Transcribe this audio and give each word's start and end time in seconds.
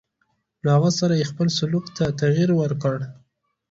له 0.63 0.69
هغه 0.75 0.91
سره 0.99 1.13
یې 1.19 1.29
خپل 1.31 1.47
سلوک 1.57 1.85
ته 1.97 2.05
تغیر 2.21 2.49
ورکړ. 2.55 2.97